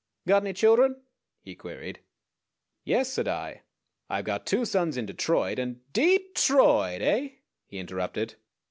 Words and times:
"Got 0.27 0.41
any 0.41 0.53
children?" 0.53 0.99
he 1.43 1.53
queried. 1.53 1.99
"Yes," 2.83 3.13
said 3.13 3.27
I, 3.27 3.61
"I've 4.09 4.25
got 4.25 4.47
two 4.47 4.65
sons 4.65 4.97
in 4.97 5.05
Detroit, 5.05 5.59
and" 5.59 5.79
"Dee 5.93 6.29
troit, 6.35 7.01
eh?" 7.03 7.33
he 7.67 7.77
interrupted. 7.77 8.33